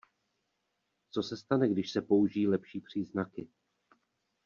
[1.11, 3.47] Co se stane, když se použijí lepší příznaky?